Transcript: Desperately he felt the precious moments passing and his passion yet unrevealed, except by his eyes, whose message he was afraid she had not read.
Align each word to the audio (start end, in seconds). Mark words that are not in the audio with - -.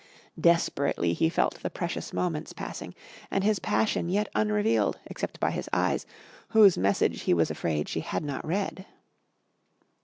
Desperately 0.39 1.13
he 1.13 1.29
felt 1.29 1.61
the 1.61 1.69
precious 1.69 2.11
moments 2.11 2.53
passing 2.53 2.95
and 3.29 3.43
his 3.43 3.59
passion 3.59 4.09
yet 4.09 4.27
unrevealed, 4.33 4.97
except 5.05 5.39
by 5.39 5.51
his 5.51 5.69
eyes, 5.71 6.07
whose 6.47 6.75
message 6.75 7.21
he 7.21 7.35
was 7.35 7.51
afraid 7.51 7.87
she 7.87 7.99
had 7.99 8.23
not 8.25 8.43
read. 8.43 8.87